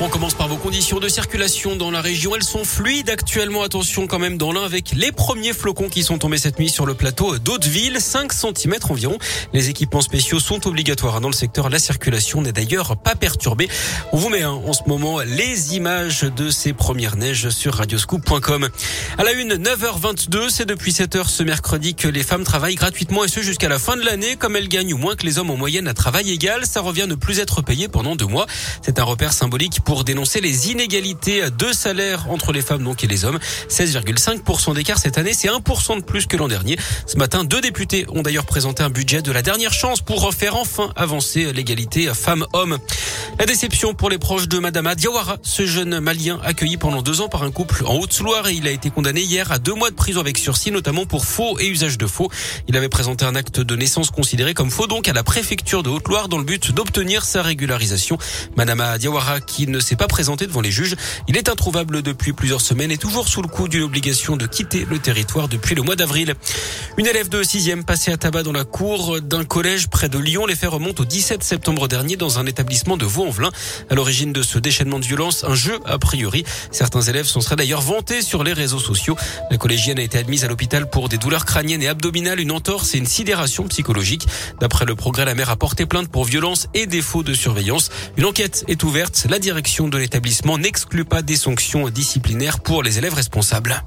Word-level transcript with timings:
On 0.00 0.08
commence 0.08 0.34
par 0.34 0.46
vos 0.46 0.56
conditions 0.56 1.00
de 1.00 1.08
circulation 1.08 1.74
dans 1.74 1.90
la 1.90 2.00
région. 2.00 2.36
Elles 2.36 2.44
sont 2.44 2.62
fluides 2.62 3.10
actuellement. 3.10 3.62
Attention 3.62 4.06
quand 4.06 4.20
même 4.20 4.38
dans 4.38 4.52
l'un 4.52 4.62
avec 4.62 4.92
les 4.92 5.10
premiers 5.10 5.52
flocons 5.52 5.88
qui 5.88 6.04
sont 6.04 6.18
tombés 6.18 6.38
cette 6.38 6.60
nuit 6.60 6.68
sur 6.68 6.86
le 6.86 6.94
plateau 6.94 7.36
d'Hauteville. 7.38 8.00
5 8.00 8.32
cm 8.32 8.76
environ. 8.90 9.18
Les 9.52 9.70
équipements 9.70 10.00
spéciaux 10.00 10.38
sont 10.38 10.68
obligatoires 10.68 11.20
dans 11.20 11.28
le 11.28 11.34
secteur. 11.34 11.68
La 11.68 11.80
circulation 11.80 12.42
n'est 12.42 12.52
d'ailleurs 12.52 12.96
pas 12.96 13.16
perturbée. 13.16 13.68
On 14.12 14.18
vous 14.18 14.28
met 14.28 14.42
hein, 14.42 14.52
en 14.52 14.72
ce 14.72 14.82
moment 14.86 15.18
les 15.18 15.74
images 15.74 16.20
de 16.20 16.48
ces 16.48 16.72
premières 16.72 17.16
neiges 17.16 17.48
sur 17.48 17.74
radioscoop.com. 17.74 18.68
À 19.18 19.24
la 19.24 19.32
une, 19.32 19.54
9h22, 19.54 20.48
c'est 20.48 20.66
depuis 20.66 20.92
7h 20.92 21.26
ce 21.26 21.42
mercredi 21.42 21.96
que 21.96 22.06
les 22.06 22.22
femmes 22.22 22.44
travaillent 22.44 22.76
gratuitement 22.76 23.24
et 23.24 23.28
ce 23.28 23.40
jusqu'à 23.40 23.68
la 23.68 23.80
fin 23.80 23.96
de 23.96 24.04
l'année. 24.04 24.36
Comme 24.36 24.54
elles 24.54 24.68
gagnent 24.68 24.94
moins 24.94 25.16
que 25.16 25.26
les 25.26 25.40
hommes 25.40 25.50
en 25.50 25.56
moyenne 25.56 25.88
à 25.88 25.94
travail 25.94 26.30
égal, 26.30 26.66
ça 26.66 26.82
revient 26.82 27.06
ne 27.08 27.16
plus 27.16 27.40
être 27.40 27.62
payé 27.62 27.88
pendant 27.88 28.14
deux 28.14 28.26
mois. 28.26 28.46
C'est 28.82 29.00
un 29.00 29.04
repère 29.04 29.32
symbolique 29.32 29.80
dénoncer 30.04 30.40
les 30.40 30.70
inégalités 30.70 31.50
de 31.50 31.72
salaire 31.72 32.30
entre 32.30 32.52
les 32.52 32.62
femmes 32.62 32.84
donc 32.84 33.02
et 33.04 33.06
les 33.06 33.24
hommes. 33.24 33.38
16,5% 33.68 34.74
d'écart 34.74 34.98
cette 34.98 35.18
année, 35.18 35.32
c'est 35.32 35.48
1% 35.48 35.96
de 35.96 36.02
plus 36.02 36.26
que 36.26 36.36
l'an 36.36 36.48
dernier. 36.48 36.76
Ce 37.06 37.16
matin, 37.16 37.44
deux 37.44 37.60
députés 37.60 38.04
ont 38.10 38.22
d'ailleurs 38.22 38.44
présenté 38.44 38.82
un 38.82 38.90
budget 38.90 39.22
de 39.22 39.32
la 39.32 39.42
dernière 39.42 39.72
chance 39.72 40.00
pour 40.00 40.32
faire 40.34 40.56
enfin 40.56 40.92
avancer 40.94 41.52
l'égalité 41.52 42.06
femmes-hommes. 42.14 42.78
La 43.38 43.46
déception 43.46 43.94
pour 43.94 44.10
les 44.10 44.18
proches 44.18 44.48
de 44.48 44.58
Madame 44.58 44.94
Diawara, 44.94 45.38
ce 45.42 45.64
jeune 45.64 46.00
malien 46.00 46.38
accueilli 46.44 46.76
pendant 46.76 47.02
deux 47.02 47.20
ans 47.20 47.28
par 47.28 47.42
un 47.42 47.50
couple 47.50 47.84
en 47.86 47.94
Haute-Loire 47.94 48.48
et 48.48 48.54
il 48.54 48.66
a 48.66 48.70
été 48.70 48.90
condamné 48.90 49.22
hier 49.22 49.50
à 49.52 49.58
deux 49.58 49.74
mois 49.74 49.90
de 49.90 49.94
prison 49.94 50.20
avec 50.20 50.38
sursis, 50.38 50.70
notamment 50.70 51.06
pour 51.06 51.24
faux 51.24 51.58
et 51.58 51.66
usage 51.66 51.98
de 51.98 52.06
faux. 52.06 52.30
Il 52.68 52.76
avait 52.76 52.88
présenté 52.88 53.24
un 53.24 53.34
acte 53.34 53.60
de 53.60 53.76
naissance 53.76 54.10
considéré 54.10 54.54
comme 54.54 54.70
faux 54.70 54.86
donc 54.86 55.08
à 55.08 55.12
la 55.12 55.22
préfecture 55.22 55.82
de 55.82 55.88
Haute-Loire 55.88 56.28
dans 56.28 56.38
le 56.38 56.44
but 56.44 56.72
d'obtenir 56.72 57.24
sa 57.24 57.42
régularisation. 57.42 58.18
Madame 58.56 58.98
Diawara 58.98 59.40
qui 59.40 59.66
ne 59.66 59.77
ne 59.78 59.82
s'est 59.82 59.96
pas 59.96 60.08
présenté 60.08 60.46
devant 60.46 60.60
les 60.60 60.70
juges. 60.70 60.96
Il 61.28 61.36
est 61.36 61.48
introuvable 61.48 62.02
depuis 62.02 62.32
plusieurs 62.32 62.60
semaines 62.60 62.90
et 62.90 62.98
toujours 62.98 63.28
sous 63.28 63.42
le 63.42 63.48
coup 63.48 63.68
d'une 63.68 63.82
obligation 63.82 64.36
de 64.36 64.46
quitter 64.46 64.84
le 64.84 64.98
territoire 64.98 65.48
depuis 65.48 65.74
le 65.74 65.82
mois 65.82 65.96
d'avril. 65.96 66.34
Une 66.96 67.06
élève 67.06 67.28
de 67.28 67.42
6e 67.42 67.84
passée 67.84 68.12
à 68.12 68.16
tabac 68.16 68.42
dans 68.42 68.52
la 68.52 68.64
cour 68.64 69.20
d'un 69.20 69.44
collège 69.44 69.88
près 69.88 70.08
de 70.08 70.18
Lyon. 70.18 70.46
Les 70.46 70.56
faits 70.56 70.70
remontent 70.70 71.02
au 71.02 71.06
17 71.06 71.42
septembre 71.42 71.86
dernier 71.86 72.16
dans 72.16 72.38
un 72.38 72.46
établissement 72.46 72.96
de 72.96 73.04
Vaux-en-Velin. 73.04 73.50
À 73.88 73.94
l'origine 73.94 74.32
de 74.32 74.42
ce 74.42 74.58
déchaînement 74.58 74.98
de 74.98 75.04
violence, 75.04 75.44
un 75.44 75.54
jeu 75.54 75.78
a 75.86 75.98
priori. 75.98 76.44
Certains 76.72 77.02
élèves 77.02 77.26
s'en 77.26 77.40
seraient 77.40 77.56
d'ailleurs 77.56 77.82
vantés 77.82 78.22
sur 78.22 78.42
les 78.42 78.52
réseaux 78.52 78.80
sociaux. 78.80 79.16
La 79.50 79.58
collégienne 79.58 79.98
a 79.98 80.02
été 80.02 80.18
admise 80.18 80.44
à 80.44 80.48
l'hôpital 80.48 80.90
pour 80.90 81.08
des 81.08 81.18
douleurs 81.18 81.44
crâniennes 81.44 81.82
et 81.82 81.88
abdominales, 81.88 82.40
une 82.40 82.52
entorse 82.52 82.94
et 82.94 82.98
une 82.98 83.06
sidération 83.06 83.68
psychologique. 83.68 84.26
D'après 84.60 84.84
le 84.84 84.96
progrès, 84.96 85.24
la 85.24 85.34
mère 85.34 85.50
a 85.50 85.56
porté 85.56 85.86
plainte 85.86 86.08
pour 86.08 86.24
violence 86.24 86.66
et 86.74 86.86
défaut 86.86 87.22
de 87.22 87.34
surveillance. 87.34 87.90
Une 88.16 88.24
enquête 88.24 88.64
est 88.68 88.82
ouverte. 88.82 89.26
La 89.28 89.38
direction 89.38 89.67
de 89.68 89.98
l'établissement 89.98 90.56
n'exclut 90.56 91.04
pas 91.04 91.20
des 91.20 91.36
sanctions 91.36 91.90
disciplinaires 91.90 92.58
pour 92.60 92.82
les 92.82 92.96
élèves 92.96 93.12
responsables. 93.12 93.82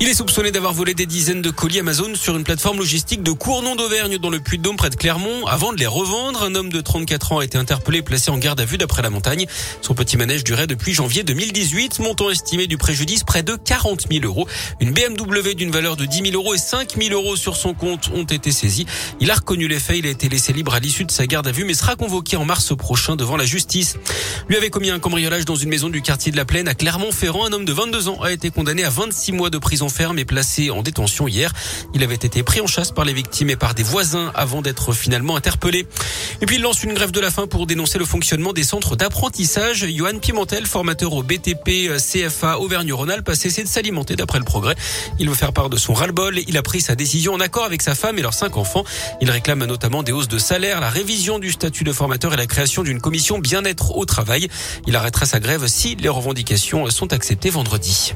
Il 0.00 0.08
est 0.08 0.14
soupçonné 0.14 0.50
d'avoir 0.50 0.72
volé 0.72 0.92
des 0.92 1.06
dizaines 1.06 1.40
de 1.40 1.50
colis 1.50 1.78
Amazon 1.78 2.16
sur 2.16 2.36
une 2.36 2.42
plateforme 2.42 2.78
logistique 2.78 3.22
de 3.22 3.30
Cournon 3.30 3.76
d'Auvergne 3.76 4.18
dans 4.18 4.28
le 4.28 4.40
Puy-de-Dôme 4.40 4.76
près 4.76 4.90
de 4.90 4.96
Clermont. 4.96 5.46
Avant 5.46 5.72
de 5.72 5.78
les 5.78 5.86
revendre, 5.86 6.42
un 6.42 6.56
homme 6.56 6.68
de 6.68 6.80
34 6.80 7.32
ans 7.32 7.38
a 7.38 7.44
été 7.44 7.56
interpellé 7.58 7.98
et 7.98 8.02
placé 8.02 8.32
en 8.32 8.36
garde 8.36 8.60
à 8.60 8.64
vue 8.64 8.76
d'après 8.76 9.02
la 9.02 9.10
montagne. 9.10 9.46
Son 9.82 9.94
petit 9.94 10.16
manège 10.16 10.42
durait 10.42 10.66
depuis 10.66 10.92
janvier 10.92 11.22
2018, 11.22 12.00
montant 12.00 12.28
estimé 12.28 12.66
du 12.66 12.76
préjudice 12.76 13.22
près 13.22 13.44
de 13.44 13.54
40 13.54 14.06
000 14.10 14.24
euros. 14.24 14.48
Une 14.80 14.92
BMW 14.92 15.54
d'une 15.54 15.70
valeur 15.70 15.96
de 15.96 16.06
10 16.06 16.30
000 16.30 16.34
euros 16.34 16.54
et 16.54 16.58
5 16.58 16.96
000 17.00 17.14
euros 17.14 17.36
sur 17.36 17.56
son 17.56 17.72
compte 17.72 18.10
ont 18.12 18.24
été 18.24 18.50
saisis. 18.50 18.86
Il 19.20 19.30
a 19.30 19.34
reconnu 19.34 19.68
les 19.68 19.78
faits, 19.78 19.98
il 19.98 20.06
a 20.06 20.10
été 20.10 20.28
laissé 20.28 20.52
libre 20.52 20.74
à 20.74 20.80
l'issue 20.80 21.04
de 21.04 21.12
sa 21.12 21.26
garde 21.26 21.46
à 21.46 21.52
vue 21.52 21.64
mais 21.64 21.74
sera 21.74 21.94
convoqué 21.94 22.36
en 22.36 22.44
mars 22.44 22.74
prochain 22.76 23.14
devant 23.14 23.36
la 23.36 23.46
justice. 23.46 23.96
Lui 24.48 24.56
avait 24.56 24.70
commis 24.70 24.90
un 24.90 24.98
cambriolage 24.98 25.44
dans 25.44 25.56
une 25.56 25.68
maison 25.68 25.88
du 25.88 26.02
quartier 26.02 26.32
de 26.32 26.36
la 26.36 26.44
Plaine 26.44 26.66
à 26.66 26.74
Clermont-Ferrand. 26.74 27.46
Un 27.46 27.52
homme 27.52 27.64
de 27.64 27.72
22 27.72 28.08
ans 28.08 28.20
a 28.22 28.32
été 28.32 28.50
condamné 28.50 28.82
à 28.82 28.90
26 28.90 29.32
mois 29.32 29.50
de 29.50 29.58
prison 29.58 29.83
et 30.16 30.24
placé 30.24 30.70
en 30.70 30.82
détention 30.82 31.28
hier. 31.28 31.52
Il 31.94 32.02
avait 32.02 32.14
été 32.14 32.42
pris 32.42 32.60
en 32.60 32.66
chasse 32.66 32.90
par 32.90 33.04
les 33.04 33.12
victimes 33.12 33.50
et 33.50 33.56
par 33.56 33.74
des 33.74 33.82
voisins 33.82 34.32
avant 34.34 34.62
d'être 34.62 34.92
finalement 34.92 35.36
interpellé. 35.36 35.86
Et 36.40 36.46
puis 36.46 36.56
il 36.56 36.62
lance 36.62 36.82
une 36.82 36.94
grève 36.94 37.10
de 37.10 37.20
la 37.20 37.30
faim 37.30 37.46
pour 37.46 37.66
dénoncer 37.66 37.98
le 37.98 38.04
fonctionnement 38.04 38.52
des 38.52 38.64
centres 38.64 38.96
d'apprentissage. 38.96 39.86
Johan 39.88 40.18
Pimentel, 40.18 40.66
formateur 40.66 41.12
au 41.12 41.22
BTP 41.22 41.90
CFA 41.98 42.58
Auvergne-Rhône-Alpes, 42.58 43.28
a 43.28 43.34
cessé 43.34 43.62
de 43.62 43.68
s'alimenter 43.68 44.16
d'après 44.16 44.38
le 44.38 44.44
progrès. 44.44 44.74
Il 45.18 45.28
veut 45.28 45.34
faire 45.34 45.52
part 45.52 45.68
de 45.68 45.76
son 45.76 45.92
ras-le-bol. 45.92 46.38
Il 46.46 46.56
a 46.56 46.62
pris 46.62 46.80
sa 46.80 46.94
décision 46.94 47.34
en 47.34 47.40
accord 47.40 47.64
avec 47.64 47.82
sa 47.82 47.94
femme 47.94 48.18
et 48.18 48.22
leurs 48.22 48.34
cinq 48.34 48.56
enfants. 48.56 48.84
Il 49.20 49.30
réclame 49.30 49.64
notamment 49.64 50.02
des 50.02 50.12
hausses 50.12 50.28
de 50.28 50.38
salaire, 50.38 50.80
la 50.80 50.90
révision 50.90 51.38
du 51.38 51.52
statut 51.52 51.84
de 51.84 51.92
formateur 51.92 52.32
et 52.32 52.36
la 52.36 52.46
création 52.46 52.82
d'une 52.82 53.00
commission 53.00 53.38
bien-être 53.38 53.96
au 53.96 54.04
travail. 54.06 54.48
Il 54.86 54.96
arrêtera 54.96 55.26
sa 55.26 55.40
grève 55.40 55.66
si 55.66 55.94
les 55.96 56.08
revendications 56.08 56.88
sont 56.90 57.12
acceptées 57.12 57.50
vendredi. 57.50 58.14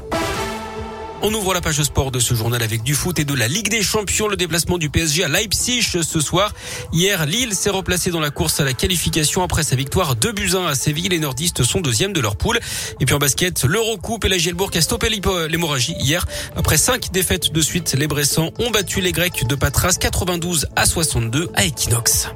On 1.21 1.33
ouvre 1.33 1.53
la 1.53 1.59
page 1.59 1.83
sport 1.83 2.11
de 2.11 2.19
ce 2.19 2.33
journal 2.33 2.63
avec 2.63 2.81
du 2.81 2.95
foot 2.95 3.19
et 3.19 3.25
de 3.25 3.33
la 3.33 3.49
Ligue 3.49 3.69
des 3.69 3.83
Champions. 3.83 4.29
Le 4.29 4.37
déplacement 4.37 4.77
du 4.77 4.89
PSG 4.89 5.25
à 5.25 5.27
Leipzig 5.27 5.81
ce 5.81 6.21
soir. 6.21 6.53
Hier, 6.93 7.25
Lille 7.25 7.53
s'est 7.53 7.69
replacé 7.69 8.09
dans 8.09 8.21
la 8.21 8.29
course 8.29 8.61
à 8.61 8.63
la 8.63 8.71
qualification 8.71 9.43
après 9.43 9.63
sa 9.63 9.75
victoire 9.75 10.15
2 10.15 10.31
buts 10.31 10.51
1 10.55 10.65
à 10.65 10.75
Séville. 10.75 11.09
Les 11.09 11.19
nordistes 11.19 11.63
sont 11.63 11.81
deuxièmes 11.81 12.13
de 12.13 12.21
leur 12.21 12.37
poule. 12.37 12.59
Et 13.01 13.05
puis 13.05 13.13
en 13.15 13.19
basket, 13.19 13.65
l'Eurocoupe 13.65 14.23
et 14.23 14.29
la 14.29 14.37
Gielbourg 14.37 14.71
a 14.73 14.81
stoppé 14.81 15.09
l'hémorragie 15.09 15.95
hier. 15.99 16.25
Après 16.55 16.77
cinq 16.77 17.11
défaites 17.11 17.51
de 17.51 17.61
suite, 17.61 17.95
les 17.99 18.07
Bressans 18.07 18.51
ont 18.57 18.71
battu 18.71 19.01
les 19.01 19.11
Grecs 19.11 19.45
de 19.45 19.55
Patras 19.55 19.97
92 19.99 20.67
à 20.77 20.85
62 20.85 21.49
à 21.53 21.65
Equinox. 21.65 22.29